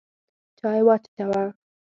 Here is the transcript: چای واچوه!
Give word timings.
چای 0.57 0.81
واچوه! 0.85 1.43